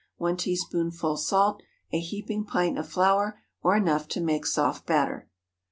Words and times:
1 0.17 0.35
teaspoonful 0.37 1.15
salt. 1.15 1.61
A 1.93 1.99
heaping 1.99 2.43
pint 2.43 2.79
of 2.79 2.89
flour, 2.89 3.39
or 3.61 3.75
enough 3.75 4.07
to 4.07 4.19
make 4.19 4.47
soft 4.47 4.87
batter. 4.87 5.29